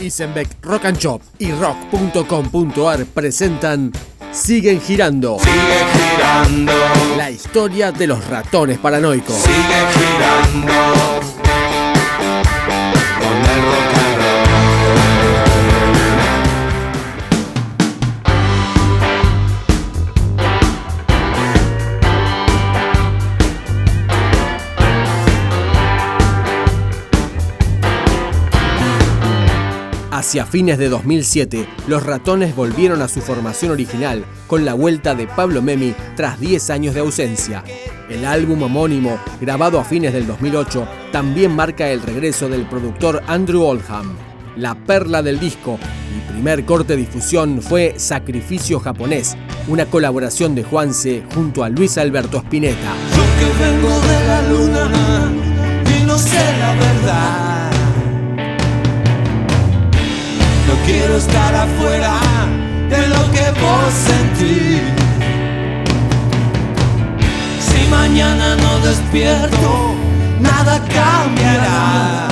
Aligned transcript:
Isenbeck 0.00 0.48
Rock 0.62 0.84
and 0.86 0.98
Shop 0.98 1.20
y 1.38 1.52
rock.com.ar 1.52 3.04
presentan 3.06 3.92
Siguen 4.32 4.80
girando. 4.80 5.38
Sigue 5.38 5.84
girando, 5.92 6.72
La 7.16 7.30
historia 7.30 7.90
de 7.92 8.06
los 8.06 8.24
ratones 8.28 8.78
paranoicos. 8.78 9.34
sigue 9.36 9.54
girando. 9.94 10.67
Hacia 30.18 30.44
fines 30.46 30.78
de 30.78 30.88
2007, 30.88 31.64
los 31.86 32.04
ratones 32.04 32.56
volvieron 32.56 33.02
a 33.02 33.06
su 33.06 33.20
formación 33.20 33.70
original 33.70 34.24
con 34.48 34.64
la 34.64 34.74
vuelta 34.74 35.14
de 35.14 35.28
Pablo 35.28 35.62
Memi 35.62 35.94
tras 36.16 36.40
10 36.40 36.70
años 36.70 36.94
de 36.94 37.00
ausencia. 37.02 37.62
El 38.10 38.24
álbum 38.24 38.60
homónimo, 38.64 39.16
grabado 39.40 39.78
a 39.78 39.84
fines 39.84 40.12
del 40.12 40.26
2008, 40.26 40.88
también 41.12 41.54
marca 41.54 41.88
el 41.88 42.02
regreso 42.02 42.48
del 42.48 42.66
productor 42.66 43.22
Andrew 43.28 43.62
Oldham. 43.62 44.16
La 44.56 44.74
perla 44.74 45.22
del 45.22 45.38
disco 45.38 45.78
y 46.12 46.32
primer 46.32 46.64
corte 46.64 46.96
de 46.96 47.02
difusión 47.02 47.62
fue 47.62 47.94
Sacrificio 47.96 48.80
Japonés, 48.80 49.36
una 49.68 49.86
colaboración 49.86 50.56
de 50.56 50.64
Juanse 50.64 51.22
junto 51.32 51.62
a 51.62 51.68
Luis 51.68 51.96
Alberto 51.96 52.38
Spinetta. 52.38 52.92
Yo 53.14 53.22
que 53.38 53.64
vengo 53.64 54.00
de 54.00 54.26
la 54.26 54.48
luna 54.48 55.32
y 55.96 56.04
no 56.04 56.18
sé 56.18 56.58
la 56.58 56.74
verdad. 56.74 57.47
No 60.68 60.74
quiero 60.84 61.16
estar 61.16 61.54
afuera 61.54 62.18
de 62.90 63.08
lo 63.08 63.30
que 63.32 63.46
vos 63.58 63.92
sentís. 64.08 64.82
Si 67.68 67.88
mañana 67.88 68.54
no 68.56 68.78
despierto, 68.80 69.94
nada 70.40 70.78
cambiará. 70.94 72.28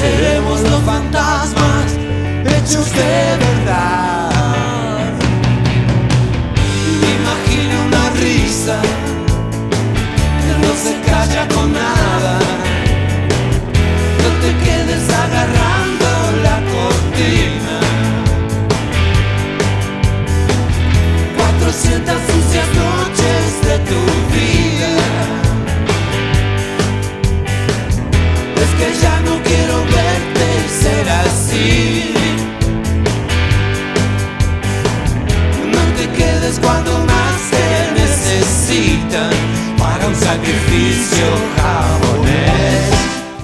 Seremos 0.00 0.60
los 0.60 0.82
fantasmas 0.82 1.86
hechos 2.44 2.92
de 2.92 3.36
verdad. 3.46 4.30
Imagina 7.16 7.74
una 7.88 8.10
risa 8.20 8.76
que 10.42 10.66
no 10.66 10.72
se 10.84 11.00
calla 11.10 11.48
con 11.48 11.72
nada. 11.72 12.39
Cuando 36.58 36.98
más 37.00 37.50
te 37.50 38.00
necesitan 38.00 39.30
para 39.78 40.06
un 40.06 40.14
sacrificio 40.14 41.26
japonés. 41.56 42.90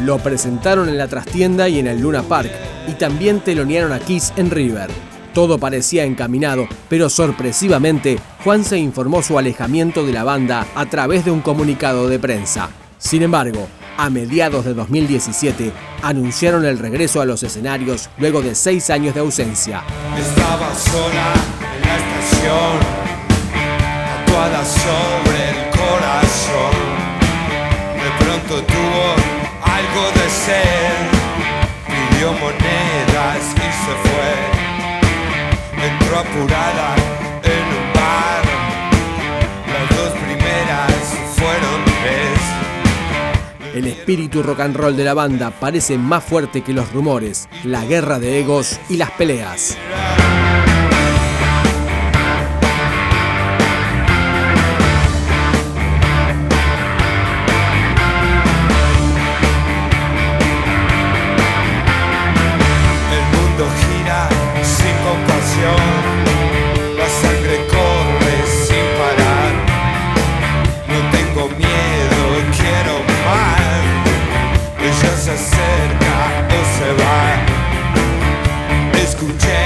Lo 0.01 0.19
presentaron 0.19 0.89
en 0.89 0.99
la 0.99 1.09
trastienda 1.09 1.69
y 1.69 1.79
en 1.79 1.87
el 1.87 2.01
Luna 2.01 2.23
Park, 2.23 2.51
y 2.89 2.93
también 2.93 3.41
telonearon 3.41 3.93
a 3.93 3.99
Kiss 3.99 4.33
en 4.37 4.51
River. 4.51 4.91
Todo 5.35 5.59
parecía 5.59 6.05
encaminado, 6.05 6.67
pero 6.89 7.11
sorpresivamente, 7.11 8.19
Juan 8.43 8.65
se 8.65 8.79
informó 8.79 9.23
su 9.23 9.39
alejamiento 9.39 10.05
de 10.07 10.13
la 10.13 10.25
banda 10.25 10.67
a 10.75 10.87
través 10.87 11.25
de 11.25 11.31
un 11.31 11.43
comunicado 11.43 12.09
de 12.09 12.19
prensa. 12.19 12.71
Sin 12.99 13.23
embargo, 13.23 13.69
a 13.99 14.11
mediados 14.11 14.65
de 14.65 14.75
2017, 14.75 15.73
anunciaron 16.03 16.65
el 16.65 16.79
regreso 16.79 17.21
a 17.21 17.27
los 17.27 17.43
escenarios 17.43 18.09
luego 18.19 18.43
de 18.43 18.55
seis 18.55 18.91
años 18.91 19.15
de 19.15 19.21
ausencia. 19.21 19.83
Estaba 20.19 20.75
sola 20.75 21.35
en 21.75 21.81
la 21.83 21.97
estación, 21.97 23.06
tatuada 24.37 24.65
sobre 24.65 25.51
el 25.51 25.71
corazón. 25.71 26.77
De 27.95 28.25
pronto 28.25 28.63
tuvo 28.65 29.15
algo 29.63 30.11
de 30.13 30.31
sed, 30.31 30.99
pidió 31.87 32.33
monedas 32.33 33.55
y 33.55 33.69
se 33.83 33.95
fue. 34.05 34.33
Entró 35.89 36.19
apurada 36.19 36.95
en 37.43 37.65
un 37.79 37.93
bar, 37.95 38.45
las 39.73 39.87
dos 39.97 40.13
primeras 40.13 40.93
fueron 41.37 41.85
tres. 42.03 42.41
El 43.75 43.87
espíritu 43.87 44.43
rock 44.43 44.61
and 44.61 44.77
roll 44.77 44.97
de 44.97 45.05
la 45.05 45.15
banda 45.15 45.51
parece 45.51 45.99
más 45.99 46.25
fuerte 46.25 46.63
que 46.63 46.73
los 46.73 46.93
rumores, 46.93 47.49
la 47.65 47.85
guerra 47.85 48.19
de 48.19 48.41
egos 48.41 48.79
y 48.89 48.97
las 48.97 49.11
peleas. 49.13 49.77
Escuchemos 79.27 79.61
el 79.61 79.66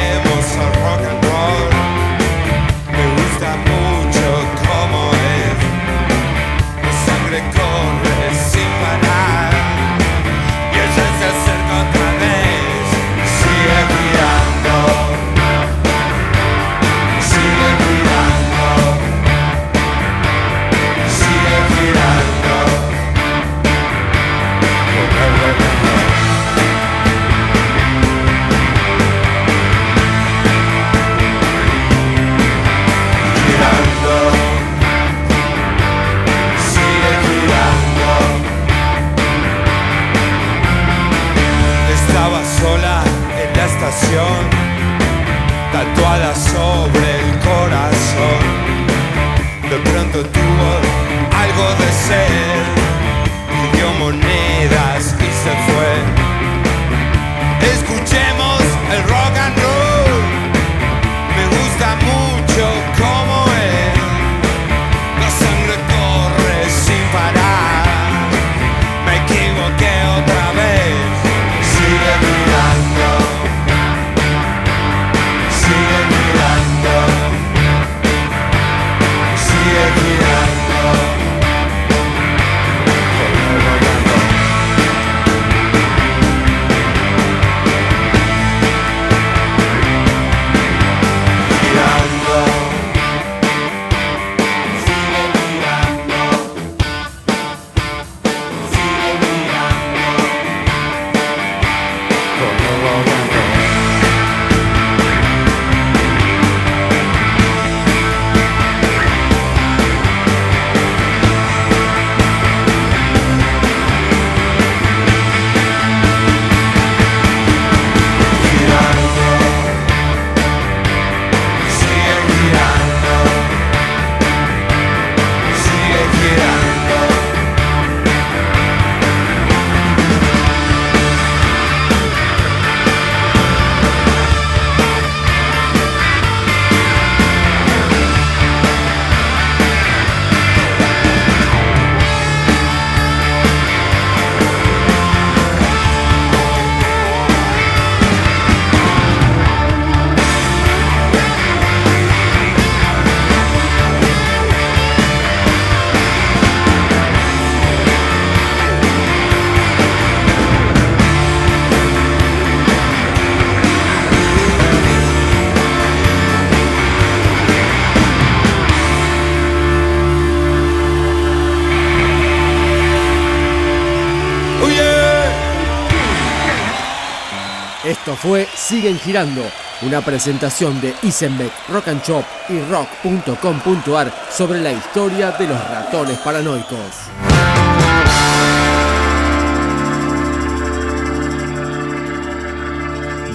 Esto 177.84 178.14
fue 178.14 178.46
Siguen 178.54 178.98
Girando, 178.98 179.42
una 179.80 180.02
presentación 180.02 180.78
de 180.82 180.94
Isenbeck, 181.02 181.50
Rock 181.70 181.88
and 181.88 182.02
Chop 182.02 182.24
y 182.50 182.60
rock.com.ar 182.60 184.12
sobre 184.30 184.60
la 184.60 184.70
historia 184.70 185.30
de 185.30 185.46
los 185.46 185.58
ratones 185.58 186.18
paranoicos. 186.18 186.78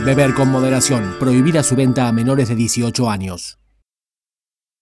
Beber 0.06 0.36
con 0.36 0.52
moderación, 0.52 1.16
prohibida 1.20 1.64
su 1.64 1.76
venta 1.76 2.08
a 2.08 2.12
menores 2.12 2.48
de 2.48 2.54
18 2.56 3.10
años. 3.10 3.58